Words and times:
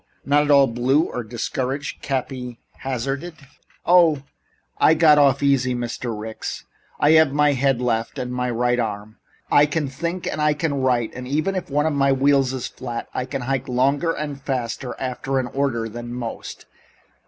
"Not 0.25 0.45
at 0.45 0.49
all 0.49 0.65
blue 0.65 1.03
or 1.03 1.23
discouraged?" 1.23 2.01
Cappy 2.01 2.59
hazarded. 2.79 3.35
"Oh, 3.85 4.23
I 4.79 4.95
got 4.95 5.19
off 5.19 5.43
easy, 5.43 5.75
Mr. 5.75 6.19
Ricks. 6.19 6.65
I 6.99 7.11
have 7.11 7.33
my 7.33 7.53
head 7.53 7.79
left 7.79 8.17
and 8.17 8.31
my 8.33 8.49
right 8.49 8.79
arm. 8.79 9.17
I 9.51 9.67
can 9.67 9.87
think 9.89 10.25
and 10.25 10.41
I 10.41 10.55
can 10.55 10.73
write, 10.81 11.13
and 11.13 11.27
even 11.27 11.53
if 11.53 11.69
one 11.69 11.85
of 11.85 11.93
my 11.93 12.11
wheels 12.11 12.51
is 12.51 12.65
flat, 12.65 13.09
I 13.13 13.25
can 13.25 13.43
hike 13.43 13.67
longer 13.67 14.11
and 14.11 14.41
faster 14.41 14.95
after 14.99 15.37
an 15.37 15.45
order 15.53 15.87
than 15.87 16.11
most. 16.15 16.65